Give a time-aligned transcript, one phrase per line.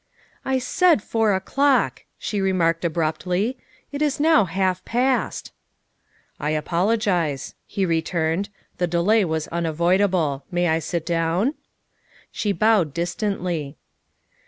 [0.53, 3.59] "I said four o'clock," she remarked abruptly;"
[3.91, 5.51] it is now half past.
[6.39, 10.41] ''"I apologize," he returned," the delay was unavoid able.
[10.47, 11.53] I may sit down?"
[12.31, 13.77] She bowed distantly.